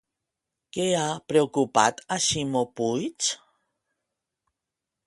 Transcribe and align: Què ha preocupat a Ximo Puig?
Què 0.77 0.87
ha 1.01 1.11
preocupat 1.33 2.01
a 2.17 2.17
Ximo 2.29 2.65
Puig? 2.81 3.29